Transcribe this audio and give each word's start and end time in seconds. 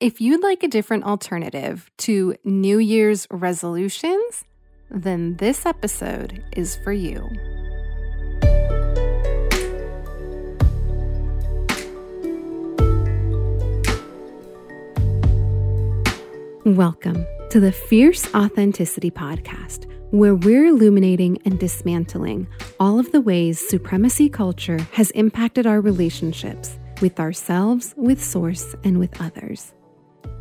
If 0.00 0.18
you'd 0.18 0.42
like 0.42 0.62
a 0.62 0.68
different 0.68 1.04
alternative 1.04 1.90
to 1.98 2.34
New 2.42 2.78
Year's 2.78 3.26
resolutions, 3.30 4.44
then 4.90 5.36
this 5.36 5.66
episode 5.66 6.42
is 6.56 6.74
for 6.76 6.90
you. 6.90 7.20
Welcome 16.64 17.26
to 17.50 17.60
the 17.60 17.70
Fierce 17.70 18.34
Authenticity 18.34 19.10
Podcast, 19.10 19.84
where 20.12 20.34
we're 20.34 20.64
illuminating 20.64 21.42
and 21.44 21.60
dismantling 21.60 22.48
all 22.78 22.98
of 22.98 23.12
the 23.12 23.20
ways 23.20 23.60
supremacy 23.68 24.30
culture 24.30 24.78
has 24.92 25.10
impacted 25.10 25.66
our 25.66 25.82
relationships 25.82 26.78
with 27.02 27.20
ourselves, 27.20 27.92
with 27.98 28.24
Source, 28.24 28.74
and 28.82 28.98
with 28.98 29.20
others. 29.20 29.74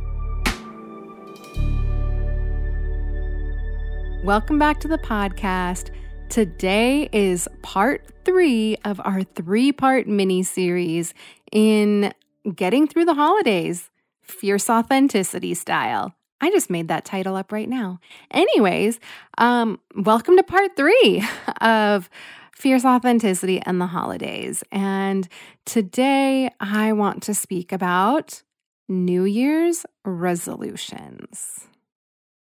Welcome 4.26 4.58
back 4.58 4.80
to 4.80 4.88
the 4.88 4.98
podcast. 4.98 5.90
Today 6.30 7.08
is 7.12 7.46
part 7.62 8.04
three 8.24 8.76
of 8.84 9.00
our 9.04 9.22
three 9.22 9.70
part 9.70 10.08
mini 10.08 10.42
series 10.42 11.14
in 11.52 12.12
getting 12.52 12.88
through 12.88 13.04
the 13.04 13.14
holidays, 13.14 13.88
fierce 14.22 14.68
authenticity 14.68 15.54
style. 15.54 16.12
I 16.40 16.50
just 16.50 16.70
made 16.70 16.88
that 16.88 17.04
title 17.04 17.36
up 17.36 17.52
right 17.52 17.68
now. 17.68 18.00
Anyways, 18.32 18.98
um, 19.38 19.78
welcome 19.94 20.36
to 20.38 20.42
part 20.42 20.74
three 20.74 21.24
of 21.60 22.10
Fierce 22.52 22.84
Authenticity 22.84 23.62
and 23.64 23.80
the 23.80 23.86
Holidays. 23.86 24.64
And 24.72 25.28
today 25.66 26.50
I 26.58 26.94
want 26.94 27.22
to 27.22 27.32
speak 27.32 27.70
about 27.70 28.42
New 28.88 29.22
Year's 29.22 29.86
resolutions. 30.04 31.68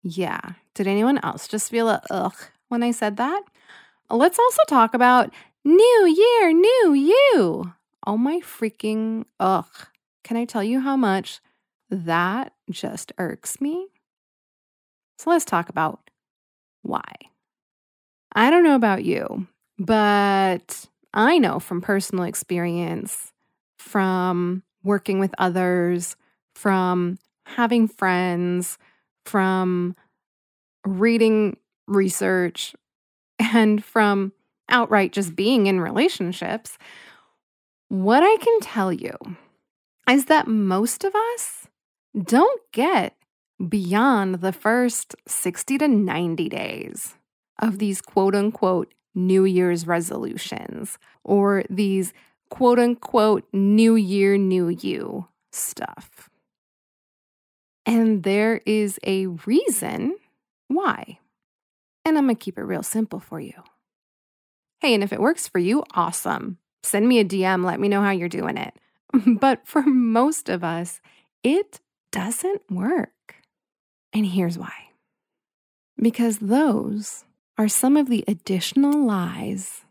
Yeah. 0.08 0.40
Did 0.74 0.86
anyone 0.86 1.18
else 1.22 1.48
just 1.48 1.70
feel 1.70 1.88
a 1.88 2.02
ugh 2.10 2.36
when 2.68 2.82
I 2.82 2.92
said 2.92 3.16
that? 3.16 3.42
Let's 4.10 4.38
also 4.38 4.62
talk 4.68 4.94
about 4.94 5.32
New 5.64 6.06
Year, 6.06 6.52
New 6.52 6.92
You. 6.94 7.72
Oh 8.06 8.16
my 8.16 8.40
freaking 8.40 9.24
ugh. 9.38 9.66
Can 10.24 10.36
I 10.36 10.44
tell 10.44 10.64
you 10.64 10.80
how 10.80 10.96
much 10.96 11.40
that 11.90 12.52
just 12.70 13.12
irks 13.18 13.60
me. 13.60 13.88
So 15.18 15.30
let's 15.30 15.44
talk 15.44 15.68
about 15.68 16.10
why. 16.82 17.12
I 18.32 18.50
don't 18.50 18.64
know 18.64 18.76
about 18.76 19.04
you, 19.04 19.46
but 19.78 20.86
I 21.14 21.38
know 21.38 21.58
from 21.58 21.80
personal 21.80 22.24
experience, 22.24 23.32
from 23.78 24.62
working 24.84 25.18
with 25.18 25.34
others, 25.38 26.14
from 26.54 27.18
having 27.46 27.88
friends, 27.88 28.78
from 29.28 29.94
reading 30.86 31.56
research, 31.86 32.74
and 33.38 33.84
from 33.84 34.32
outright 34.68 35.12
just 35.12 35.36
being 35.36 35.66
in 35.66 35.80
relationships, 35.80 36.78
what 37.88 38.22
I 38.22 38.36
can 38.42 38.60
tell 38.60 38.92
you 38.92 39.16
is 40.08 40.26
that 40.26 40.48
most 40.48 41.04
of 41.04 41.14
us 41.14 41.66
don't 42.22 42.60
get 42.72 43.14
beyond 43.68 44.36
the 44.36 44.52
first 44.52 45.14
60 45.26 45.78
to 45.78 45.88
90 45.88 46.48
days 46.48 47.14
of 47.60 47.78
these 47.78 48.00
quote 48.00 48.34
unquote 48.34 48.92
New 49.14 49.44
Year's 49.44 49.86
resolutions 49.86 50.98
or 51.24 51.64
these 51.68 52.12
quote 52.50 52.78
unquote 52.78 53.44
New 53.52 53.94
Year, 53.94 54.38
New 54.38 54.68
You 54.68 55.28
stuff. 55.52 56.27
And 57.88 58.22
there 58.22 58.60
is 58.66 58.98
a 59.02 59.26
reason 59.26 60.16
why. 60.68 61.18
And 62.04 62.18
I'm 62.18 62.24
going 62.24 62.36
to 62.36 62.40
keep 62.40 62.58
it 62.58 62.62
real 62.62 62.82
simple 62.82 63.18
for 63.18 63.40
you. 63.40 63.54
Hey, 64.80 64.94
and 64.94 65.02
if 65.02 65.12
it 65.12 65.20
works 65.20 65.48
for 65.48 65.58
you, 65.58 65.82
awesome. 65.94 66.58
Send 66.82 67.08
me 67.08 67.18
a 67.18 67.24
DM, 67.24 67.64
let 67.64 67.80
me 67.80 67.88
know 67.88 68.02
how 68.02 68.10
you're 68.10 68.28
doing 68.28 68.56
it. 68.56 68.74
But 69.40 69.66
for 69.66 69.82
most 69.82 70.48
of 70.50 70.62
us, 70.62 71.00
it 71.42 71.80
doesn't 72.12 72.62
work. 72.70 73.36
And 74.12 74.26
here's 74.26 74.58
why 74.58 74.72
because 76.00 76.38
those 76.38 77.24
are 77.56 77.68
some 77.68 77.96
of 77.96 78.08
the 78.08 78.24
additional 78.28 79.04
lies 79.04 79.82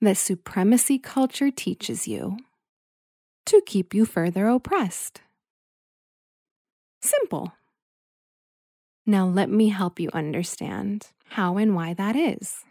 that 0.00 0.16
supremacy 0.16 0.98
culture 0.98 1.50
teaches 1.50 2.06
you 2.06 2.36
to 3.46 3.60
keep 3.66 3.92
you 3.94 4.04
further 4.04 4.46
oppressed. 4.46 5.22
Simple. 7.06 7.52
Now, 9.06 9.26
let 9.26 9.48
me 9.48 9.68
help 9.68 10.00
you 10.00 10.10
understand 10.12 11.06
how 11.30 11.56
and 11.56 11.74
why 11.74 11.94
that 11.94 12.16
is 12.16 12.64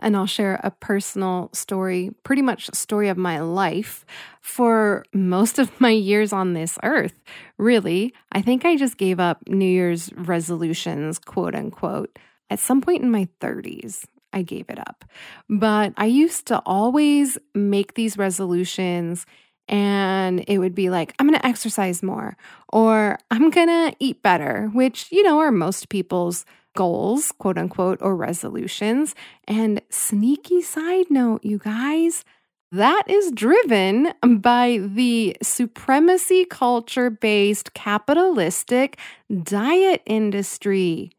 and 0.00 0.16
I'll 0.16 0.26
share 0.26 0.58
a 0.64 0.70
personal 0.70 1.50
story, 1.52 2.10
pretty 2.24 2.42
much 2.42 2.70
story 2.74 3.08
of 3.08 3.16
my 3.16 3.40
life 3.40 4.04
for 4.40 5.04
most 5.12 5.58
of 5.58 5.80
my 5.80 5.90
years 5.90 6.32
on 6.32 6.54
this 6.54 6.78
earth. 6.82 7.14
Really, 7.58 8.12
I 8.32 8.42
think 8.42 8.64
I 8.64 8.76
just 8.76 8.96
gave 8.96 9.20
up 9.20 9.46
New 9.48 9.66
Year's 9.66 10.12
resolutions, 10.14 11.18
quote 11.18 11.54
unquote, 11.54 12.18
at 12.48 12.58
some 12.58 12.80
point 12.80 13.02
in 13.02 13.10
my 13.10 13.28
30s. 13.40 14.04
I 14.32 14.42
gave 14.42 14.70
it 14.70 14.78
up. 14.78 15.04
But 15.48 15.92
I 15.96 16.06
used 16.06 16.46
to 16.46 16.62
always 16.64 17.36
make 17.54 17.94
these 17.94 18.16
resolutions 18.16 19.26
and 19.70 20.44
it 20.48 20.58
would 20.58 20.74
be 20.74 20.90
like, 20.90 21.14
I'm 21.18 21.28
going 21.28 21.38
to 21.38 21.46
exercise 21.46 22.02
more 22.02 22.36
or 22.68 23.18
I'm 23.30 23.50
going 23.50 23.68
to 23.68 23.94
eat 24.00 24.20
better, 24.20 24.68
which, 24.74 25.10
you 25.12 25.22
know, 25.22 25.38
are 25.38 25.52
most 25.52 25.88
people's 25.88 26.44
goals, 26.76 27.32
quote 27.32 27.56
unquote, 27.56 28.02
or 28.02 28.16
resolutions. 28.16 29.14
And 29.46 29.80
sneaky 29.88 30.60
side 30.60 31.06
note, 31.08 31.44
you 31.44 31.58
guys, 31.58 32.24
that 32.72 33.04
is 33.06 33.30
driven 33.30 34.12
by 34.38 34.80
the 34.82 35.36
supremacy 35.40 36.44
culture 36.44 37.08
based 37.08 37.72
capitalistic 37.72 38.98
diet 39.42 40.02
industry. 40.04 41.12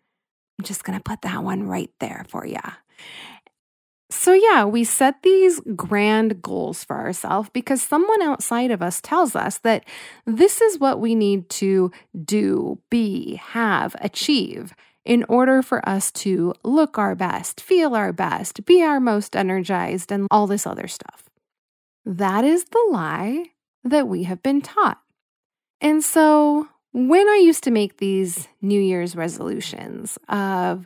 I'm 0.60 0.66
just 0.66 0.84
going 0.84 1.00
to 1.00 1.04
put 1.04 1.22
that 1.22 1.42
one 1.42 1.64
right 1.68 1.92
there 2.00 2.26
for 2.28 2.46
you. 2.46 2.60
So, 4.12 4.34
yeah, 4.34 4.66
we 4.66 4.84
set 4.84 5.24
these 5.24 5.62
grand 5.74 6.42
goals 6.42 6.84
for 6.84 6.98
ourselves 6.98 7.50
because 7.54 7.82
someone 7.82 8.22
outside 8.22 8.70
of 8.70 8.82
us 8.82 9.00
tells 9.00 9.38
us 9.38 9.60
that 9.60 9.86
this 10.26 10.60
is 10.60 10.80
what 10.80 11.00
we 11.00 11.16
need 11.16 11.50
to 11.52 11.94
do, 12.26 12.78
be, 12.90 13.36
have, 13.36 13.96
achieve 14.02 14.74
in 15.06 15.24
order 15.30 15.62
for 15.62 15.88
us 15.88 16.12
to 16.12 16.54
look 16.64 16.98
our 16.98 17.16
best, 17.16 17.62
feel 17.62 17.96
our 17.96 18.12
best, 18.12 18.66
be 18.66 18.84
our 18.84 19.00
most 19.00 19.34
energized, 19.34 20.12
and 20.12 20.28
all 20.30 20.46
this 20.46 20.68
other 20.68 20.90
stuff. 20.90 21.24
That 22.06 22.44
is 22.44 22.66
the 22.66 22.88
lie 22.92 23.46
that 23.86 24.10
we 24.10 24.24
have 24.24 24.44
been 24.44 24.62
taught. 24.62 25.00
And 25.80 26.04
so, 26.04 26.68
when 26.92 27.30
I 27.30 27.38
used 27.38 27.64
to 27.64 27.72
make 27.72 27.98
these 27.98 28.50
New 28.62 28.80
Year's 28.82 29.16
resolutions 29.16 30.18
of, 30.28 30.86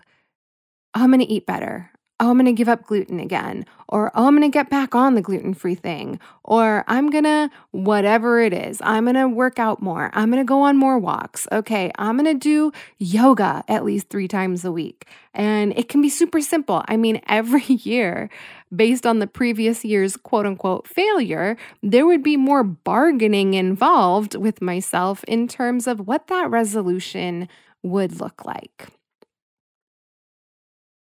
oh, 0.93 1.01
I'm 1.01 1.09
going 1.09 1.19
to 1.19 1.25
eat 1.25 1.47
better, 1.47 1.89
oh, 2.19 2.29
I'm 2.29 2.37
going 2.37 2.45
to 2.45 2.53
give 2.53 2.69
up 2.69 2.85
gluten 2.85 3.19
again, 3.19 3.65
or 3.89 4.09
oh, 4.15 4.27
I'm 4.27 4.37
going 4.37 4.49
to 4.49 4.53
get 4.53 4.69
back 4.69 4.95
on 4.95 5.15
the 5.15 5.21
gluten 5.21 5.53
free 5.53 5.75
thing, 5.75 6.19
or 6.43 6.85
I'm 6.87 7.09
going 7.09 7.25
to, 7.25 7.49
whatever 7.71 8.39
it 8.39 8.53
is, 8.53 8.81
I'm 8.81 9.03
going 9.03 9.15
to 9.15 9.27
work 9.27 9.59
out 9.59 9.81
more. 9.81 10.09
I'm 10.13 10.31
going 10.31 10.41
to 10.41 10.47
go 10.47 10.61
on 10.61 10.77
more 10.77 10.97
walks. 10.97 11.45
Okay, 11.51 11.91
I'm 11.97 12.17
going 12.17 12.33
to 12.33 12.39
do 12.39 12.71
yoga 12.99 13.63
at 13.67 13.83
least 13.83 14.09
three 14.09 14.29
times 14.29 14.63
a 14.63 14.71
week. 14.71 15.07
And 15.33 15.77
it 15.77 15.89
can 15.89 16.01
be 16.01 16.07
super 16.07 16.39
simple. 16.39 16.83
I 16.87 16.95
mean, 16.95 17.21
every 17.27 17.65
year, 17.65 18.29
based 18.73 19.05
on 19.05 19.19
the 19.19 19.27
previous 19.27 19.83
year's 19.83 20.15
quote 20.15 20.45
unquote 20.45 20.87
failure, 20.87 21.57
there 21.83 22.05
would 22.05 22.23
be 22.23 22.37
more 22.37 22.63
bargaining 22.63 23.55
involved 23.55 24.35
with 24.35 24.61
myself 24.61 25.23
in 25.25 25.49
terms 25.49 25.85
of 25.85 26.07
what 26.07 26.27
that 26.27 26.49
resolution 26.49 27.49
would 27.83 28.21
look 28.21 28.45
like. 28.45 28.87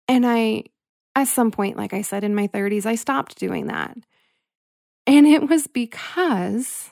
And 0.07 0.25
I 0.25 0.66
at 1.16 1.28
some 1.28 1.52
point, 1.52 1.78
like 1.78 1.94
I 1.94 2.02
said 2.02 2.24
in 2.24 2.36
my 2.36 2.48
30s, 2.48 2.86
I 2.86 2.96
stopped 2.96 3.38
doing 3.38 3.68
that. 3.68 3.98
And 5.08 5.28
it 5.28 5.50
was 5.50 5.68
because 5.68 6.92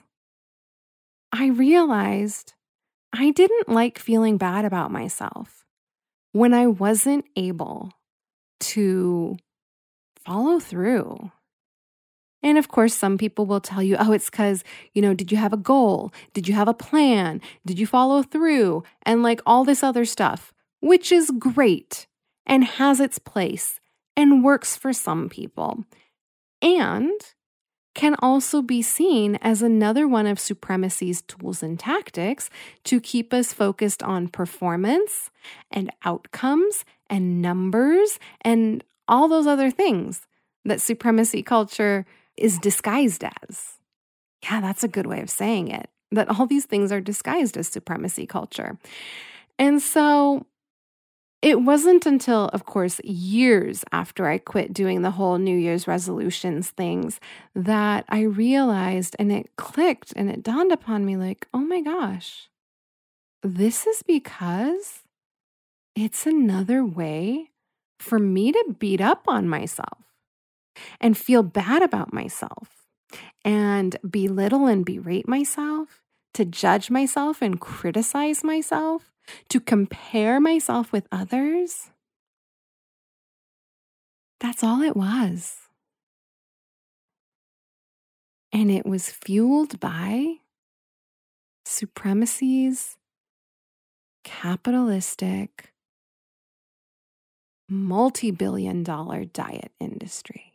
I 1.32 1.48
realized 1.48 2.54
I 3.14 3.32
didn't 3.32 3.70
like 3.70 4.00
feeling 4.00 4.38
bad 4.38 4.66
about 4.66 4.92
myself 4.92 5.66
when 6.32 6.54
I 6.54 6.68
wasn't 6.68 7.26
able 7.36 7.92
to 8.60 9.38
follow 10.26 10.60
through. 10.60 11.32
And 12.42 12.58
of 12.58 12.70
course, 12.70 12.94
some 12.94 13.18
people 13.18 13.46
will 13.46 13.60
tell 13.60 13.84
you, 13.84 13.96
oh, 14.00 14.12
it's 14.12 14.30
because, 14.30 14.64
you 14.94 15.02
know, 15.02 15.14
did 15.14 15.32
you 15.32 15.38
have 15.38 15.54
a 15.54 15.58
goal? 15.58 16.14
Did 16.34 16.48
you 16.48 16.54
have 16.54 16.68
a 16.68 16.74
plan? 16.74 17.42
Did 17.66 17.80
you 17.80 17.86
follow 17.86 18.24
through? 18.24 18.84
And 19.04 19.24
like 19.24 19.42
all 19.46 19.64
this 19.64 19.84
other 19.84 20.06
stuff, 20.06 20.54
which 20.82 21.12
is 21.12 21.32
great 21.38 22.08
and 22.46 22.64
has 22.64 23.00
its 23.00 23.20
place 23.20 23.80
and 24.20 24.44
works 24.44 24.76
for 24.76 24.92
some 24.92 25.30
people, 25.30 25.86
and 26.62 27.22
can 27.96 28.16
also 28.20 28.62
be 28.62 28.82
seen 28.82 29.38
as 29.38 29.62
another 29.62 30.08
one 30.08 30.28
of 30.28 30.40
supremacy's 30.40 31.22
tools 31.22 31.64
and 31.64 31.80
tactics 31.80 32.50
to 32.84 33.00
keep 33.00 33.34
us 33.34 33.54
focused 33.54 34.04
on 34.04 34.28
performance 34.28 35.32
and 35.72 35.90
outcomes 36.04 36.84
and 37.10 37.42
numbers 37.42 38.20
and 38.42 38.84
all 39.08 39.30
those 39.30 39.48
other 39.48 39.72
things 39.72 40.28
that 40.66 40.82
supremacy 40.82 41.42
culture 41.42 42.06
is 42.36 42.60
disguised 42.60 43.24
as. 43.24 43.78
Yeah, 44.44 44.60
that's 44.60 44.84
a 44.84 44.90
good 44.90 45.08
way 45.08 45.22
of 45.22 45.30
saying 45.30 45.70
it. 45.70 45.90
That 46.12 46.30
all 46.30 46.46
these 46.46 46.66
things 46.66 46.92
are 46.92 47.02
disguised 47.02 47.56
as 47.58 47.70
supremacy 47.70 48.26
culture. 48.26 48.78
And 49.58 49.82
so 49.82 50.46
it 51.42 51.62
wasn't 51.62 52.06
until, 52.06 52.46
of 52.50 52.66
course, 52.66 53.00
years 53.04 53.86
after 53.92 54.28
I 54.28 54.40
quit 54.40 54.74
doing 54.74 55.02
the 55.02 55.12
whole 55.12 55.38
New 55.38 55.58
Year's 55.58 55.88
resolutions 55.88 56.70
things 56.70 57.20
that 57.56 58.04
I 58.10 58.22
realized 58.22 59.16
and 59.18 59.32
it 59.32 59.56
clicked 59.56 60.12
and 60.16 60.30
it 60.30 60.44
dawned 60.44 60.72
upon 60.72 61.06
me 61.06 61.16
like, 61.16 61.48
oh 61.54 61.60
my 61.60 61.82
gosh, 61.82 62.50
this 63.42 63.88
is 63.88 64.04
because 64.04 65.04
it's 65.96 66.26
another 66.26 66.86
way 66.86 67.52
for 68.00 68.20
me 68.20 68.52
to 68.52 68.76
beat 68.78 69.02
up 69.02 69.24
on 69.28 69.48
myself 69.48 70.04
and 71.00 71.18
feel 71.18 71.44
bad 71.44 71.82
about 71.82 72.14
myself 72.14 72.86
and 73.46 73.98
belittle 74.10 74.66
and 74.68 74.86
berate 74.86 75.28
myself, 75.28 76.04
to 76.34 76.46
judge 76.46 76.90
myself 76.90 77.42
and 77.42 77.60
criticize 77.60 78.44
myself 78.44 79.12
to 79.50 79.60
compare 79.60 80.40
myself 80.40 80.92
with 80.92 81.08
others, 81.12 81.90
that's 84.40 84.64
all 84.64 84.82
it 84.82 84.96
was. 84.96 85.58
And 88.52 88.72
it 88.72 88.86
was 88.86 89.10
fueled 89.10 89.80
by 89.80 90.36
supremacy's 91.66 92.98
capitalistic, 94.24 95.74
multi 97.70 98.32
billion 98.32 98.84
dollar 98.84 99.26
diet 99.26 99.72
industry. 99.80 100.54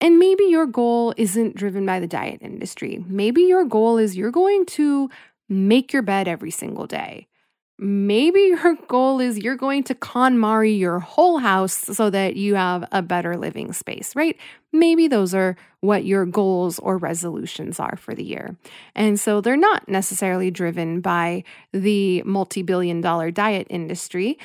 And 0.00 0.18
maybe 0.18 0.44
your 0.44 0.66
goal 0.66 1.12
isn't 1.18 1.56
driven 1.56 1.84
by 1.84 2.00
the 2.00 2.06
diet 2.06 2.40
industry. 2.40 3.04
Maybe 3.06 3.42
your 3.42 3.64
goal 3.64 3.98
is 3.98 4.16
you're 4.16 4.30
going 4.30 4.64
to 4.66 5.10
make 5.50 5.92
your 5.92 6.02
bed 6.02 6.28
every 6.28 6.50
single 6.50 6.86
day. 6.86 7.26
Maybe 7.78 8.40
your 8.40 8.74
goal 8.88 9.20
is 9.20 9.38
you're 9.38 9.56
going 9.56 9.82
to 9.84 9.94
KonMari 9.94 10.78
your 10.78 11.00
whole 11.00 11.38
house 11.38 11.72
so 11.74 12.08
that 12.10 12.36
you 12.36 12.54
have 12.54 12.88
a 12.92 13.02
better 13.02 13.36
living 13.36 13.72
space, 13.72 14.14
right? 14.14 14.38
Maybe 14.72 15.08
those 15.08 15.34
are 15.34 15.56
what 15.80 16.04
your 16.04 16.24
goals 16.24 16.78
or 16.78 16.98
resolutions 16.98 17.80
are 17.80 17.96
for 17.96 18.14
the 18.14 18.22
year. 18.22 18.56
And 18.94 19.18
so 19.18 19.40
they're 19.40 19.56
not 19.56 19.88
necessarily 19.88 20.50
driven 20.50 21.00
by 21.00 21.42
the 21.72 22.22
multi 22.22 22.62
billion 22.62 23.00
dollar 23.00 23.30
diet 23.30 23.66
industry. 23.70 24.38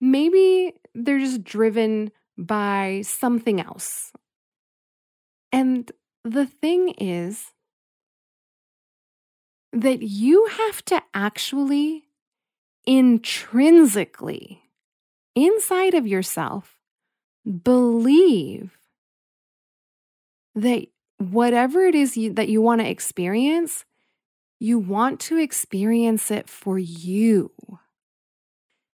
Maybe 0.00 0.74
they're 0.94 1.18
just 1.18 1.44
driven 1.44 2.10
by 2.36 3.02
something 3.04 3.60
else. 3.60 4.12
And 5.52 5.90
the 6.24 6.46
thing 6.46 6.90
is, 6.90 7.52
that 9.72 10.02
you 10.02 10.46
have 10.46 10.84
to 10.86 11.02
actually 11.14 12.04
intrinsically, 12.86 14.62
inside 15.34 15.94
of 15.94 16.06
yourself, 16.06 16.78
believe 17.62 18.78
that 20.54 20.86
whatever 21.18 21.82
it 21.82 21.94
is 21.94 22.16
you, 22.16 22.32
that 22.32 22.48
you 22.48 22.62
want 22.62 22.80
to 22.80 22.88
experience, 22.88 23.84
you 24.58 24.78
want 24.78 25.20
to 25.20 25.38
experience 25.38 26.30
it 26.30 26.48
for 26.48 26.78
you. 26.78 27.52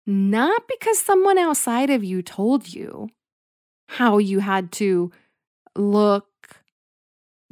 Not 0.08 0.64
because 0.68 1.00
someone 1.00 1.38
outside 1.38 1.90
of 1.90 2.04
you 2.04 2.22
told 2.22 2.74
you 2.74 3.10
how 3.88 4.18
you 4.18 4.40
had 4.40 4.72
to 4.74 5.12
look, 5.76 6.28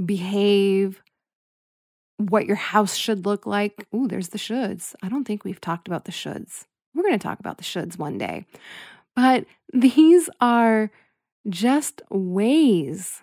behave, 0.04 1.04
what 2.20 2.46
your 2.46 2.58
house 2.58 2.96
should 2.96 3.26
look 3.26 3.46
like. 3.46 3.88
Ooh, 3.96 4.08
there's 4.08 4.30
the 4.30 4.38
shoulds. 4.38 4.94
I 5.02 5.10
don't 5.10 5.26
think 5.26 5.44
we've 5.44 5.62
talked 5.62 5.88
about 5.88 6.06
the 6.06 6.12
shoulds. 6.12 6.66
We're 6.94 7.04
going 7.04 7.18
to 7.18 7.28
talk 7.28 7.40
about 7.40 7.58
the 7.58 7.64
shoulds 7.64 7.98
one 7.98 8.18
day. 8.18 8.46
But 9.16 9.46
these 9.72 10.30
are 10.42 10.92
just 11.48 12.02
ways 12.10 13.22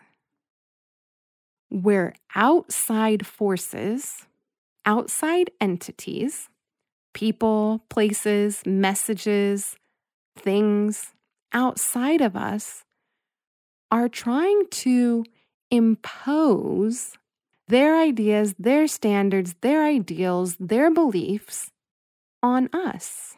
where 1.68 2.14
outside 2.34 3.26
forces, 3.26 4.26
outside 4.86 5.50
entities, 5.60 6.48
people, 7.12 7.84
places, 7.90 8.62
messages, 8.64 9.76
things 10.38 11.12
outside 11.52 12.20
of 12.20 12.36
us 12.36 12.84
are 13.90 14.08
trying 14.08 14.66
to 14.70 15.24
impose 15.70 17.16
their 17.68 17.99
ideas, 17.99 18.54
their 18.58 18.87
standards, 18.87 19.54
their 19.61 19.85
ideals, 19.85 20.56
their 20.58 20.90
beliefs 20.90 21.70
on 22.42 22.68
us. 22.73 23.37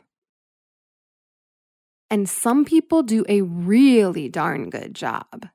And 2.11 2.29
some 2.29 2.65
people 2.65 3.03
do 3.03 3.25
a 3.29 3.43
really 3.43 4.29
darn 4.29 4.71
good 4.71 4.95
job 4.95 5.49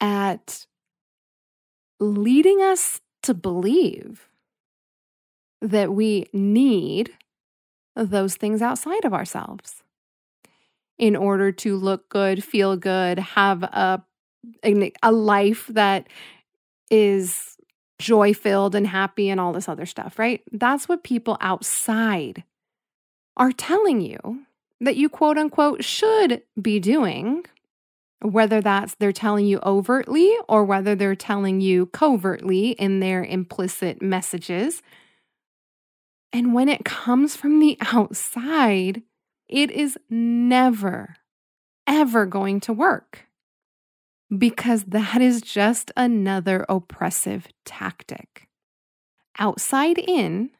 at 0.00 0.66
leading 2.00 2.60
us 2.60 3.00
to 3.22 3.32
believe 3.32 4.28
that 5.62 5.92
we 5.92 6.26
need 6.32 7.10
those 7.96 8.36
things 8.36 8.60
outside 8.60 9.04
of 9.04 9.14
ourselves 9.14 9.82
in 10.98 11.16
order 11.16 11.50
to 11.50 11.76
look 11.76 12.08
good, 12.08 12.44
feel 12.44 12.76
good, 12.76 13.18
have 13.18 13.62
a, 13.62 14.04
a 15.02 15.12
life 15.12 15.66
that 15.68 16.08
is 16.90 17.53
joy 17.98 18.34
filled 18.34 18.74
and 18.74 18.86
happy 18.86 19.28
and 19.28 19.40
all 19.40 19.52
this 19.52 19.68
other 19.68 19.86
stuff, 19.86 20.18
right? 20.18 20.42
That's 20.52 20.88
what 20.88 21.04
people 21.04 21.36
outside 21.40 22.44
are 23.36 23.52
telling 23.52 24.00
you 24.00 24.44
that 24.80 24.96
you 24.96 25.08
quote 25.08 25.38
unquote 25.38 25.84
should 25.84 26.42
be 26.60 26.80
doing, 26.80 27.44
whether 28.20 28.60
that's 28.60 28.94
they're 28.96 29.12
telling 29.12 29.46
you 29.46 29.60
overtly 29.64 30.34
or 30.48 30.64
whether 30.64 30.94
they're 30.94 31.14
telling 31.14 31.60
you 31.60 31.86
covertly 31.86 32.70
in 32.70 33.00
their 33.00 33.24
implicit 33.24 34.02
messages. 34.02 34.82
And 36.32 36.52
when 36.52 36.68
it 36.68 36.84
comes 36.84 37.36
from 37.36 37.60
the 37.60 37.78
outside, 37.80 39.02
it 39.48 39.70
is 39.70 39.96
never, 40.10 41.16
ever 41.86 42.26
going 42.26 42.60
to 42.60 42.72
work 42.72 43.26
because 44.38 44.84
that 44.84 45.20
is 45.20 45.40
just 45.40 45.90
another 45.96 46.64
oppressive 46.68 47.48
tactic. 47.64 48.48
Outside 49.38 49.98
in 49.98 50.50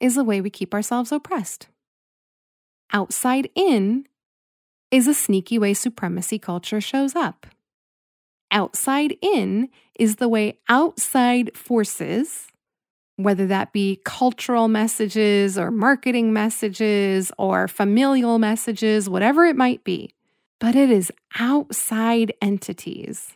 is 0.00 0.14
the 0.14 0.24
way 0.24 0.40
we 0.40 0.50
keep 0.50 0.74
ourselves 0.74 1.12
oppressed. 1.12 1.68
Outside 2.92 3.48
in 3.54 4.06
is 4.90 5.06
a 5.06 5.14
sneaky 5.14 5.58
way 5.58 5.74
supremacy 5.74 6.38
culture 6.38 6.80
shows 6.80 7.14
up. 7.14 7.46
Outside 8.50 9.16
in 9.20 9.68
is 9.98 10.16
the 10.16 10.28
way 10.28 10.58
outside 10.68 11.56
forces, 11.56 12.46
whether 13.16 13.46
that 13.46 13.72
be 13.72 14.00
cultural 14.04 14.68
messages 14.68 15.58
or 15.58 15.70
marketing 15.70 16.32
messages 16.32 17.32
or 17.38 17.66
familial 17.66 18.38
messages, 18.38 19.08
whatever 19.08 19.44
it 19.44 19.56
might 19.56 19.82
be, 19.82 20.10
but 20.60 20.74
it 20.74 20.90
is 20.90 21.12
outside 21.38 22.32
entities 22.40 23.32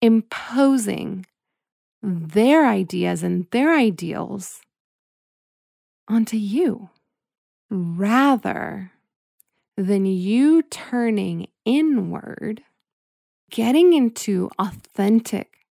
imposing 0.00 1.26
their 2.02 2.66
ideas 2.66 3.22
and 3.22 3.46
their 3.50 3.74
ideals 3.74 4.60
onto 6.06 6.36
you 6.36 6.90
rather 7.70 8.92
than 9.76 10.06
you 10.06 10.62
turning 10.62 11.46
inward, 11.64 12.62
getting 13.50 13.92
into 13.92 14.50
authentic 14.58 15.66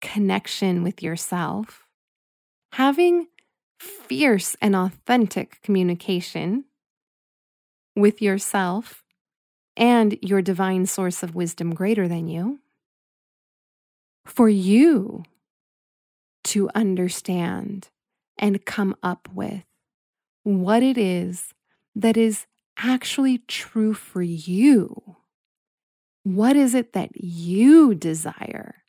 connection 0.00 0.82
with 0.82 1.02
yourself, 1.02 1.84
having 2.72 3.28
fierce 3.78 4.56
and 4.60 4.74
authentic 4.74 5.60
communication 5.62 6.64
with 7.94 8.22
yourself 8.22 9.02
and 9.76 10.18
your 10.22 10.42
divine 10.42 10.86
source 10.86 11.22
of 11.22 11.34
wisdom 11.34 11.74
greater 11.74 12.08
than 12.08 12.28
you, 12.28 12.60
for 14.24 14.48
you 14.48 15.24
to 16.44 16.70
understand 16.74 17.88
and 18.38 18.64
come 18.64 18.94
up 19.02 19.28
with 19.32 19.64
what 20.42 20.82
it 20.82 20.96
is 20.96 21.52
that 21.94 22.16
is 22.16 22.46
actually 22.78 23.38
true 23.48 23.94
for 23.94 24.22
you. 24.22 25.16
What 26.22 26.56
is 26.56 26.74
it 26.74 26.92
that 26.92 27.10
you 27.14 27.94
desire 27.94 28.84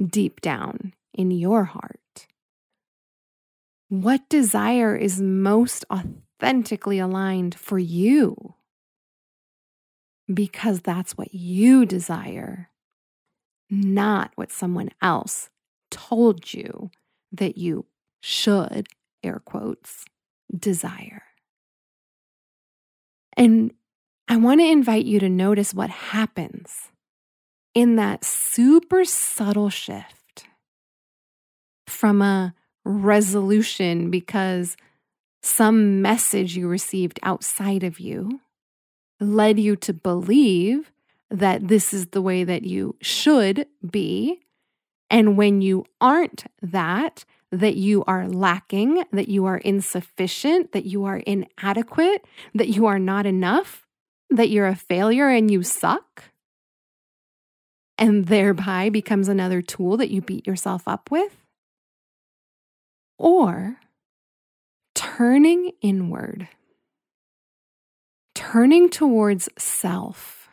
deep 0.00 0.40
down 0.40 0.94
in 1.12 1.30
your 1.30 1.64
heart? 1.64 2.26
What 3.88 4.28
desire 4.28 4.96
is 4.96 5.20
most 5.20 5.84
authentically 5.92 6.98
aligned 6.98 7.54
for 7.54 7.78
you? 7.78 8.54
Because 10.34 10.80
that's 10.80 11.16
what 11.16 11.34
you 11.34 11.86
desire, 11.86 12.70
not 13.70 14.32
what 14.34 14.50
someone 14.50 14.90
else 15.00 15.50
told 15.90 16.52
you 16.52 16.90
that 17.32 17.56
you 17.58 17.86
should, 18.20 18.88
air 19.22 19.40
quotes, 19.44 20.04
desire. 20.56 21.22
And 23.36 23.72
I 24.28 24.36
want 24.36 24.60
to 24.60 24.66
invite 24.66 25.04
you 25.04 25.18
to 25.20 25.28
notice 25.28 25.74
what 25.74 25.90
happens 25.90 26.90
in 27.74 27.96
that 27.96 28.24
super 28.24 29.04
subtle 29.04 29.70
shift 29.70 30.46
from 31.86 32.22
a 32.22 32.54
resolution 32.84 34.10
because 34.10 34.76
some 35.42 36.02
message 36.02 36.56
you 36.56 36.68
received 36.68 37.18
outside 37.22 37.82
of 37.82 37.98
you 37.98 38.40
led 39.24 39.58
you 39.58 39.76
to 39.76 39.92
believe 39.92 40.92
that 41.30 41.68
this 41.68 41.94
is 41.94 42.08
the 42.08 42.22
way 42.22 42.44
that 42.44 42.62
you 42.62 42.96
should 43.00 43.66
be. 43.88 44.40
And 45.10 45.36
when 45.36 45.60
you 45.60 45.84
aren't 46.00 46.44
that, 46.60 47.24
that 47.50 47.76
you 47.76 48.02
are 48.06 48.28
lacking, 48.28 49.04
that 49.12 49.28
you 49.28 49.44
are 49.44 49.58
insufficient, 49.58 50.72
that 50.72 50.86
you 50.86 51.04
are 51.04 51.18
inadequate, 51.18 52.24
that 52.54 52.68
you 52.68 52.86
are 52.86 52.98
not 52.98 53.26
enough, 53.26 53.86
that 54.30 54.48
you're 54.48 54.66
a 54.66 54.74
failure 54.74 55.28
and 55.28 55.50
you 55.50 55.62
suck, 55.62 56.24
and 57.98 58.26
thereby 58.26 58.88
becomes 58.88 59.28
another 59.28 59.60
tool 59.60 59.96
that 59.98 60.10
you 60.10 60.22
beat 60.22 60.46
yourself 60.46 60.88
up 60.88 61.10
with. 61.10 61.36
Or 63.18 63.76
turning 64.94 65.72
inward 65.82 66.48
turning 68.34 68.88
towards 68.88 69.48
self, 69.58 70.48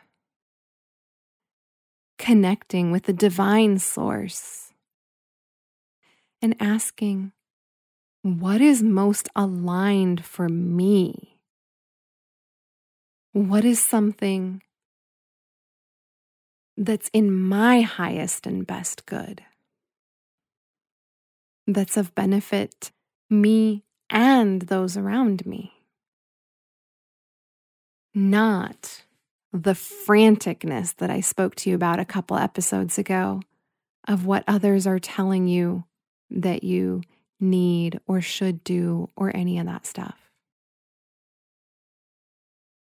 connecting 2.18 2.90
with 2.90 3.04
the 3.04 3.12
divine 3.12 3.78
source, 3.78 4.72
and 6.42 6.54
asking, 6.60 7.32
What 8.22 8.60
is 8.60 8.82
most 8.82 9.28
aligned 9.34 10.24
for 10.24 10.48
me? 10.48 11.40
What 13.32 13.64
is 13.64 13.82
something 13.82 14.62
that's 16.76 17.10
in 17.12 17.32
my 17.32 17.82
highest 17.82 18.46
and 18.46 18.66
best 18.66 19.06
good? 19.06 19.42
That's 21.66 21.96
of 21.96 22.14
benefit 22.14 22.90
me 23.28 23.84
and 24.10 24.62
those 24.62 24.96
around 24.96 25.46
me 25.46 25.79
not 28.14 29.02
the 29.52 29.72
franticness 29.72 30.94
that 30.96 31.10
I 31.10 31.20
spoke 31.20 31.54
to 31.56 31.70
you 31.70 31.76
about 31.76 31.98
a 31.98 32.04
couple 32.04 32.36
episodes 32.36 32.98
ago 32.98 33.42
of 34.06 34.26
what 34.26 34.44
others 34.46 34.86
are 34.86 34.98
telling 34.98 35.48
you 35.48 35.84
that 36.30 36.62
you 36.62 37.02
need 37.40 37.98
or 38.06 38.20
should 38.20 38.62
do 38.64 39.08
or 39.16 39.34
any 39.34 39.58
of 39.58 39.66
that 39.66 39.86
stuff. 39.86 40.30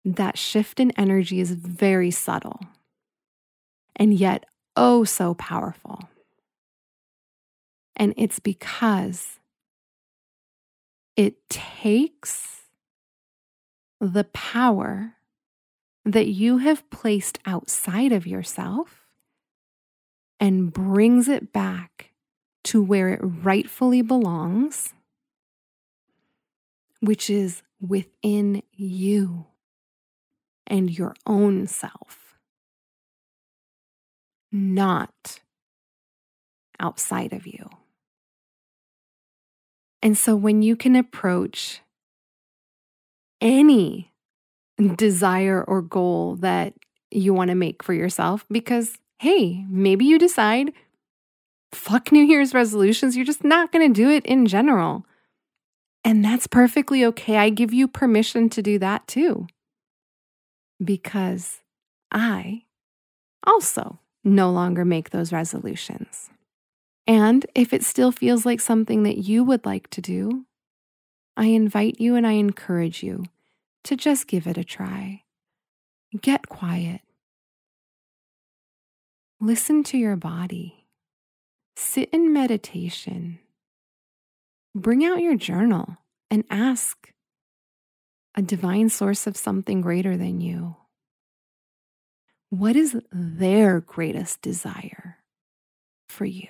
That 0.04 0.38
shift 0.38 0.80
in 0.80 0.92
energy 0.92 1.40
is 1.40 1.52
very 1.52 2.12
subtle 2.12 2.60
and 3.96 4.14
yet 4.14 4.46
oh 4.76 5.04
so 5.04 5.34
powerful. 5.36 6.10
And 7.96 8.14
it's 8.16 8.40
because 8.40 9.40
it 11.18 11.50
takes 11.50 12.49
the 14.00 14.24
power 14.26 15.16
that 16.06 16.28
you 16.28 16.58
have 16.58 16.90
placed 16.90 17.40
outside 17.46 18.12
of 18.12 18.26
yourself 18.26 19.08
and 20.40 20.72
brings 20.72 21.28
it 21.28 21.52
back 21.52 22.12
to 22.64 22.82
where 22.82 23.10
it 23.10 23.20
rightfully 23.22 24.02
belongs, 24.02 24.94
which 27.02 27.30
is 27.30 27.62
within 27.82 28.64
you 28.72 29.46
and 30.68 30.98
your 30.98 31.16
own 31.26 31.68
self, 31.68 32.38
not 34.52 35.40
outside 36.80 37.34
of 37.34 37.46
you. 37.46 37.70
And 40.02 40.18
so 40.18 40.36
when 40.36 40.62
you 40.62 40.76
can 40.76 40.96
approach 40.96 41.82
any 43.42 44.12
desire 44.96 45.64
or 45.64 45.82
goal 45.82 46.36
that 46.38 46.74
you 47.12 47.34
want 47.34 47.50
to 47.50 47.56
make 47.56 47.84
for 47.84 47.94
yourself 47.94 48.46
because, 48.50 48.98
hey, 49.20 49.66
maybe 49.70 50.06
you 50.06 50.20
decide, 50.20 50.72
fuck 51.74 52.12
New 52.12 52.24
Year's 52.24 52.54
resolutions, 52.54 53.16
you're 53.16 53.26
just 53.26 53.44
not 53.44 53.72
going 53.72 53.88
to 53.92 54.02
do 54.02 54.10
it 54.10 54.26
in 54.26 54.46
general. 54.46 55.06
And 56.04 56.24
that's 56.24 56.48
perfectly 56.48 57.04
okay. 57.06 57.38
I 57.38 57.50
give 57.50 57.74
you 57.74 57.88
permission 57.88 58.50
to 58.50 58.62
do 58.62 58.80
that 58.80 59.08
too. 59.08 59.48
Because 60.84 61.60
I 62.12 62.64
also 63.46 64.00
no 64.24 64.50
longer 64.52 64.86
make 64.86 65.10
those 65.10 65.34
resolutions. 65.34 66.30
And 67.06 67.46
if 67.56 67.74
it 67.74 67.84
still 67.84 68.12
feels 68.12 68.46
like 68.46 68.62
something 68.62 69.04
that 69.04 69.18
you 69.18 69.44
would 69.44 69.66
like 69.66 69.90
to 69.90 70.02
do, 70.02 70.46
I 71.40 71.46
invite 71.46 72.02
you 72.02 72.16
and 72.16 72.28
I 72.28 72.34
encourage 72.34 73.02
you 73.02 73.24
to 73.86 73.96
just 73.96 74.28
give 74.28 74.46
it 74.46 74.58
a 74.58 74.64
try. 74.66 75.24
Get 76.20 76.50
quiet. 76.50 77.00
Listen 79.40 79.86
to 79.86 79.98
your 79.98 80.18
body. 80.18 80.86
Sit 81.78 82.10
in 82.10 82.34
meditation. 82.34 83.40
Bring 84.76 85.06
out 85.06 85.22
your 85.22 85.38
journal 85.38 85.96
and 86.30 86.44
ask 86.50 87.14
a 88.36 88.42
divine 88.42 88.90
source 88.90 89.26
of 89.26 89.38
something 89.38 89.80
greater 89.80 90.18
than 90.18 90.42
you. 90.42 90.76
What 92.50 92.76
is 92.76 92.98
their 93.14 93.80
greatest 93.80 94.42
desire 94.42 95.20
for 96.10 96.26
you? 96.26 96.50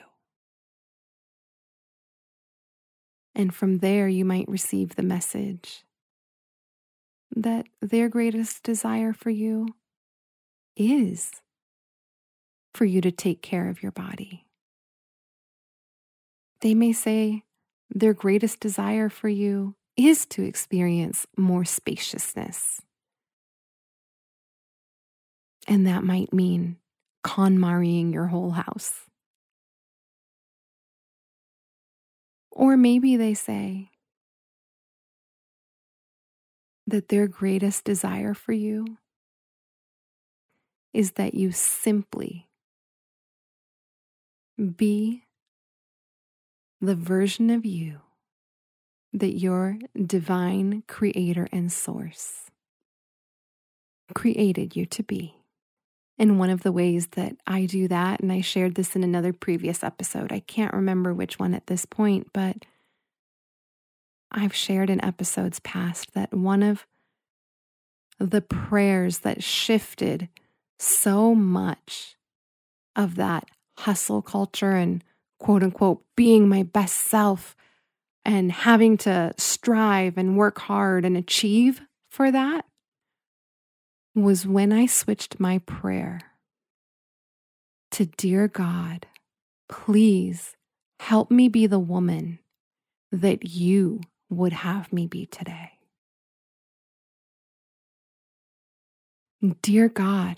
And 3.40 3.56
from 3.56 3.78
there, 3.78 4.10
you 4.10 4.26
might 4.26 4.50
receive 4.50 4.98
the 4.98 5.02
message 5.02 5.86
that 7.34 7.68
their 7.82 8.10
greatest 8.10 8.64
desire 8.64 9.14
for 9.14 9.30
you 9.30 9.76
is 10.76 11.32
for 12.74 12.84
you 12.84 13.00
to 13.00 13.12
take 13.12 13.42
care 13.42 13.70
of 13.70 13.82
your 13.82 13.94
body. 13.94 14.46
They 16.60 16.74
may 16.74 16.92
say 16.92 17.44
their 17.90 18.14
greatest 18.14 18.60
desire 18.60 19.08
for 19.08 19.30
you 19.30 19.76
is 19.96 20.26
to 20.26 20.44
experience 20.44 21.26
more 21.38 21.64
spaciousness. 21.64 22.82
And 25.66 25.88
that 25.88 26.04
might 26.04 26.34
mean 26.34 26.76
KonMariing 27.26 28.12
your 28.12 28.28
whole 28.28 28.52
house. 28.52 29.09
Or 32.52 32.78
maybe 32.78 33.16
they 33.16 33.34
say 33.34 33.90
that 36.88 37.10
their 37.10 37.28
greatest 37.28 37.84
desire 37.84 38.34
for 38.34 38.54
you 38.54 38.98
is 40.94 41.14
that 41.14 41.36
you 41.36 41.52
simply 41.52 42.48
be 44.76 45.24
the 46.82 46.96
version 46.96 47.50
of 47.50 47.66
you 47.66 48.02
that 49.14 49.38
your 49.40 49.78
divine 50.06 50.84
creator 50.88 51.48
and 51.52 51.72
source 51.72 52.50
created 54.14 54.76
you 54.76 54.86
to 54.86 55.04
be. 55.04 55.39
And 56.20 56.38
one 56.38 56.50
of 56.50 56.64
the 56.64 56.74
ways 56.74 57.08
that 57.14 57.38
I 57.48 57.66
do 57.66 57.88
that, 57.88 58.20
and 58.20 58.30
I 58.30 58.42
shared 58.42 58.76
this 58.76 58.94
in 58.94 59.06
another 59.06 59.32
previous 59.32 59.86
episode, 59.86 60.34
I 60.34 60.42
can't 60.42 60.74
remember 60.74 61.14
which 61.14 61.40
one 61.40 61.54
at 61.54 61.68
this 61.68 61.86
point, 61.86 62.28
but 62.34 62.66
I've 64.30 64.54
shared 64.54 64.90
in 64.90 65.04
episodes 65.04 65.62
past 65.62 66.14
that 66.14 66.34
one 66.34 66.62
of 66.62 66.86
the 68.20 68.42
prayers 68.42 69.20
that 69.20 69.42
shifted 69.42 70.28
so 70.78 71.34
much 71.34 72.18
of 72.98 73.16
that 73.16 73.46
hustle 73.80 74.22
culture 74.22 74.72
and 74.72 75.02
quote 75.40 75.64
unquote 75.64 76.04
being 76.18 76.50
my 76.50 76.64
best 76.64 76.98
self 76.98 77.56
and 78.26 78.52
having 78.52 78.98
to 78.98 79.34
strive 79.38 80.18
and 80.18 80.38
work 80.38 80.60
hard 80.60 81.06
and 81.06 81.16
achieve 81.16 81.82
for 82.12 82.30
that 82.30 82.66
was 84.24 84.46
when 84.46 84.72
I 84.72 84.86
switched 84.86 85.40
my 85.40 85.60
prayer 85.60 86.22
to 87.92 88.06
Dear 88.06 88.48
God, 88.48 89.08
please 89.68 90.56
help 91.00 91.32
me 91.32 91.50
be 91.50 91.68
the 91.68 91.80
woman 91.80 92.40
that 93.12 93.46
you 93.46 94.02
would 94.30 94.54
have 94.54 94.94
me 94.94 95.08
be 95.08 95.26
today. 95.26 95.72
Dear 99.62 99.90
God, 99.90 100.38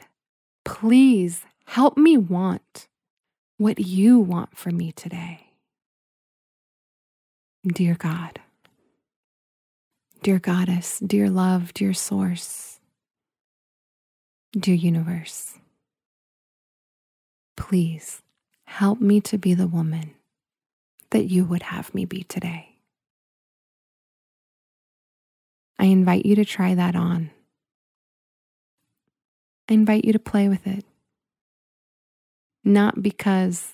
please 0.63 1.43
help 1.65 1.97
me 1.97 2.17
want 2.17 2.87
what 3.57 3.79
you 3.79 4.19
want 4.19 4.57
for 4.57 4.71
me 4.71 4.91
today. 4.91 5.47
Dear 7.65 7.95
God, 7.95 8.39
dear 10.23 10.39
Goddess, 10.39 10.99
dear 10.99 11.29
love, 11.29 11.73
dear 11.73 11.93
Source, 11.93 12.79
dear 14.57 14.75
Universe, 14.75 15.53
please 17.55 18.21
help 18.65 18.99
me 18.99 19.21
to 19.21 19.37
be 19.37 19.53
the 19.53 19.67
woman 19.67 20.11
that 21.11 21.25
you 21.25 21.45
would 21.45 21.63
have 21.63 21.93
me 21.95 22.03
be 22.03 22.23
today. 22.23 22.75
I 25.79 25.85
invite 25.85 26.25
you 26.25 26.35
to 26.35 26.45
try 26.45 26.75
that 26.75 26.95
on. 26.95 27.31
I 29.69 29.73
invite 29.73 30.03
you 30.03 30.13
to 30.13 30.19
play 30.19 30.49
with 30.49 30.67
it. 30.67 30.83
Not 32.63 33.01
because 33.01 33.73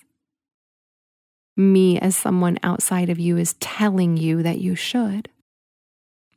me 1.56 1.98
as 1.98 2.16
someone 2.16 2.56
outside 2.62 3.10
of 3.10 3.18
you 3.18 3.36
is 3.36 3.54
telling 3.54 4.16
you 4.16 4.44
that 4.44 4.58
you 4.60 4.76
should, 4.76 5.28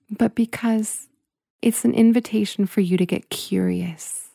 but 0.10 0.34
because 0.34 1.08
it's 1.62 1.86
an 1.86 1.94
invitation 1.94 2.66
for 2.66 2.82
you 2.82 2.98
to 2.98 3.06
get 3.06 3.30
curious 3.30 4.31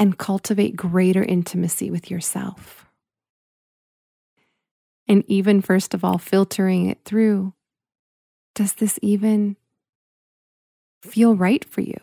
and 0.00 0.18
cultivate 0.18 0.74
greater 0.74 1.22
intimacy 1.22 1.92
with 1.92 2.10
yourself. 2.10 2.86
And 5.06 5.22
even, 5.28 5.62
first 5.62 5.94
of 5.94 6.04
all, 6.04 6.18
filtering 6.18 6.86
it 6.86 6.98
through 7.04 7.54
does 8.56 8.74
this 8.74 8.98
even 9.00 9.56
feel 11.02 11.36
right 11.36 11.64
for 11.64 11.82
you? 11.82 11.98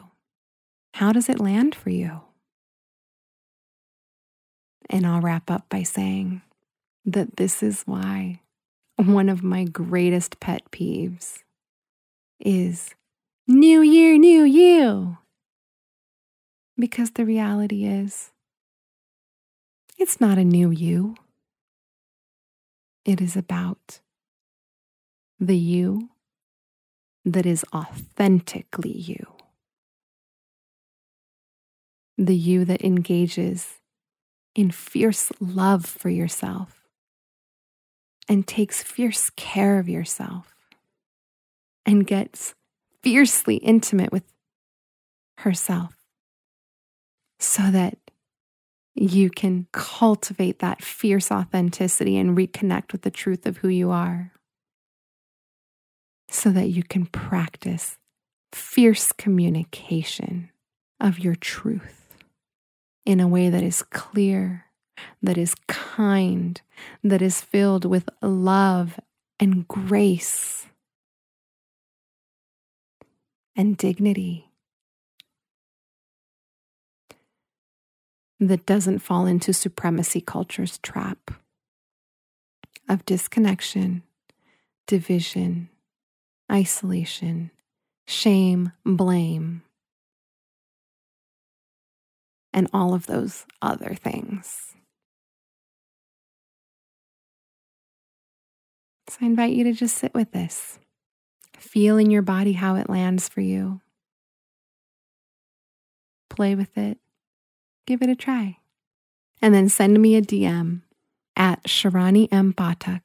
How 0.94 1.12
does 1.12 1.28
it 1.28 1.42
land 1.42 1.76
for 1.76 1.90
you? 1.90 2.22
And 4.90 5.06
I'll 5.06 5.20
wrap 5.20 5.52
up 5.52 5.68
by 5.68 5.84
saying, 5.84 6.42
that 7.08 7.38
this 7.38 7.64
is 7.64 7.84
why 7.84 8.42
one 8.98 9.30
of 9.30 9.42
my 9.42 9.64
greatest 9.64 10.40
pet 10.40 10.70
peeves 10.72 11.40
is 12.40 12.94
New 13.48 13.82
Year, 13.82 14.18
New 14.18 14.44
You. 14.44 15.18
Because 16.80 17.12
the 17.12 17.26
reality 17.26 17.86
is, 17.86 18.32
it's 19.98 20.22
not 20.22 20.38
a 20.38 20.44
new 20.44 20.70
you. 20.70 21.16
It 23.04 23.20
is 23.20 23.36
about 23.36 24.00
the 25.40 25.58
you 25.58 26.10
that 27.26 27.46
is 27.46 27.66
authentically 27.74 28.92
you. 28.96 29.26
The 32.18 32.36
you 32.36 32.64
that 32.66 32.84
engages 32.84 33.80
in 34.56 34.72
fierce 34.72 35.32
love 35.40 35.86
for 35.86 36.10
yourself 36.10 36.84
and 38.30 38.48
takes 38.48 38.84
fierce 38.84 39.30
care 39.32 39.80
of 39.80 39.90
yourself 39.90 40.56
and 41.86 42.06
gets 42.06 42.56
fiercely 43.02 43.58
intimate 43.58 44.12
with 44.12 44.24
herself 45.40 45.97
so 47.40 47.72
that 47.72 47.98
you 48.96 49.30
can 49.30 49.68
cultivate 49.72 50.60
that 50.60 50.84
fierce 50.84 51.32
authenticity 51.32 52.18
and 52.18 52.38
reconnect 52.38 52.92
with 52.92 53.04
the 53.04 53.12
truth 53.12 53.46
of 53.46 53.58
who 53.58 53.68
you 53.68 53.92
are. 53.92 54.32
So 56.30 56.50
that 56.50 56.68
you 56.68 56.84
can 56.84 57.06
practice 57.06 57.98
fierce 58.52 59.12
communication 59.12 60.50
of 61.00 61.20
your 61.20 61.36
truth 61.36 62.16
in 63.06 63.20
a 63.20 63.28
way 63.28 63.50
that 63.50 63.64
is 63.64 63.82
clear 63.84 64.68
that 65.22 65.38
is 65.38 65.56
kind, 65.68 66.62
that 67.04 67.22
is 67.22 67.42
filled 67.42 67.86
with 67.86 68.10
love 68.22 69.00
and 69.40 69.68
grace 69.68 70.68
and 73.56 73.78
dignity, 73.78 74.47
that 78.40 78.66
doesn't 78.66 79.00
fall 79.00 79.26
into 79.26 79.54
supremacy 79.54 80.22
culture's 80.22 80.78
trap 80.80 81.32
of 82.88 83.06
disconnection, 83.06 84.04
division, 84.86 85.70
isolation, 86.52 87.52
shame, 88.06 88.72
blame, 88.86 89.64
and 92.54 92.70
all 92.74 92.94
of 92.94 93.08
those 93.08 93.46
other 93.62 93.94
things. 93.96 94.74
So 99.10 99.18
I 99.22 99.26
invite 99.26 99.54
you 99.54 99.64
to 99.66 99.74
just 99.74 99.98
sit 99.98 100.14
with 100.14 100.32
this. 100.32 100.80
Feel 101.58 101.98
in 101.98 102.12
your 102.12 102.22
body 102.22 102.54
how 102.54 102.76
it 102.76 102.90
lands 102.90 103.28
for 103.30 103.42
you. 103.42 103.82
Play 106.30 106.56
with 106.56 106.78
it. 106.78 106.98
Give 107.88 108.02
it 108.02 108.10
a 108.10 108.16
try. 108.16 108.58
And 109.42 109.56
then 109.56 109.70
send 109.70 110.00
me 110.00 110.16
a 110.16 110.22
DM 110.22 110.82
at 111.36 111.64
Sharani 111.64 112.28
M. 112.32 112.54
Pathak. 112.54 113.02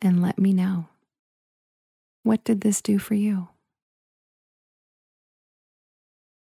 And 0.00 0.22
let 0.22 0.38
me 0.38 0.54
know. 0.54 0.86
What 2.22 2.42
did 2.42 2.62
this 2.62 2.80
do 2.80 2.98
for 2.98 3.14
you? 3.14 3.48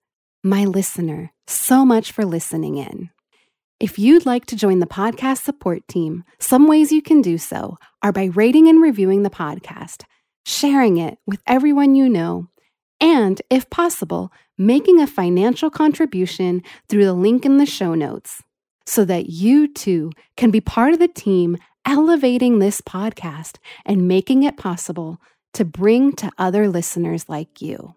my 0.43 0.65
listener, 0.65 1.33
so 1.47 1.85
much 1.85 2.11
for 2.11 2.25
listening 2.25 2.77
in. 2.77 3.11
If 3.79 3.99
you'd 3.99 4.27
like 4.27 4.47
to 4.47 4.57
join 4.57 4.79
the 4.79 4.87
podcast 4.87 5.43
support 5.43 5.87
team, 5.89 6.25
some 6.39 6.67
ways 6.67 6.93
you 6.93 7.03
can 7.03 7.21
do 7.21 7.37
so 7.39 7.79
are 8.03 8.13
by 8.13 8.27
rating 8.27 8.69
and 8.69 8.81
reviewing 8.81 9.25
the 9.25 9.31
podcast, 9.31 10.05
sharing 10.47 10.99
it 10.99 11.19
with 11.27 11.43
everyone 11.47 11.95
you 11.95 12.09
know, 12.09 12.49
and, 13.03 13.43
if 13.51 13.69
possible, 13.69 14.33
making 14.57 15.01
a 15.01 15.09
financial 15.09 15.71
contribution 15.71 16.63
through 16.89 17.05
the 17.05 17.13
link 17.13 17.45
in 17.45 17.59
the 17.59 17.67
show 17.67 17.95
notes 17.95 18.45
so 18.87 19.05
that 19.05 19.29
you 19.29 19.67
too 19.67 20.13
can 20.37 20.53
be 20.53 20.61
part 20.61 20.93
of 20.93 21.01
the 21.01 21.09
team 21.09 21.59
elevating 21.85 22.61
this 22.61 22.81
podcast 22.81 23.57
and 23.85 24.07
making 24.07 24.45
it 24.45 24.57
possible 24.57 25.21
to 25.53 25.65
bring 25.65 26.13
to 26.13 26.31
other 26.39 26.69
listeners 26.69 27.29
like 27.29 27.61
you. 27.61 27.95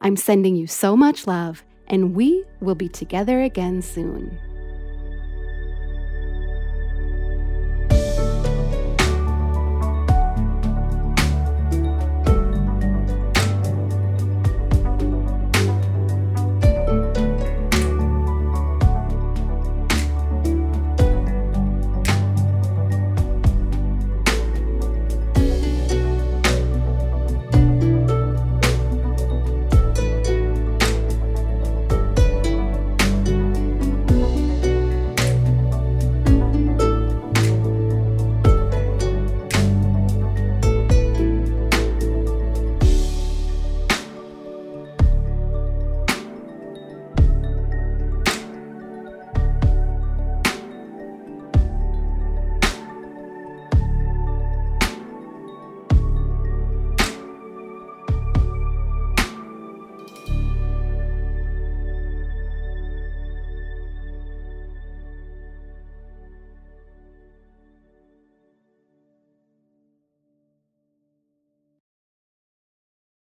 I'm 0.00 0.16
sending 0.16 0.54
you 0.54 0.68
so 0.68 0.96
much 0.96 1.26
love, 1.26 1.64
and 1.88 2.14
we 2.14 2.44
will 2.60 2.76
be 2.76 2.88
together 2.88 3.42
again 3.42 3.82
soon. 3.82 4.38